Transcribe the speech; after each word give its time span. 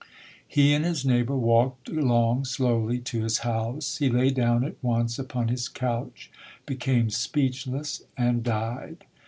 He 0.47 0.73
and 0.73 0.83
his 0.83 1.05
neighbor 1.05 1.35
walked 1.37 1.87
along 1.87 2.45
slowly 2.45 2.97
to 3.01 3.21
his 3.21 3.37
house. 3.45 3.97
He 3.97 4.09
lay 4.09 4.31
down 4.31 4.63
at 4.63 4.77
once 4.83 5.19
upon 5.19 5.49
his 5.49 5.67
couch, 5.67 6.31
became 6.65 7.11
speechless 7.11 8.01
and 8.17 8.43
died. 8.43 9.05